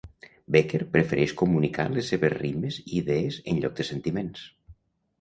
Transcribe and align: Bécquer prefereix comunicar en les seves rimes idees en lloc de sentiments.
Bécquer 0.55 0.79
prefereix 0.95 1.35
comunicar 1.43 1.87
en 1.91 1.99
les 1.99 2.11
seves 2.15 2.35
rimes 2.39 2.83
idees 3.03 3.41
en 3.53 3.63
lloc 3.63 3.81
de 3.83 3.91
sentiments. 3.95 4.53